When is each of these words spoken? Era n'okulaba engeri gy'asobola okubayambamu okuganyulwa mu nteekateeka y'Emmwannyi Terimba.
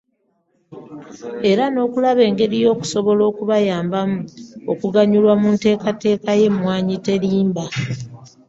Era 1.51 1.63
n'okulaba 1.69 2.21
engeri 2.29 2.55
gy'asobola 2.63 3.23
okubayambamu 3.31 4.17
okuganyulwa 4.71 5.33
mu 5.41 5.47
nteekateeka 5.55 6.29
y'Emmwannyi 6.39 6.95
Terimba. 7.07 7.63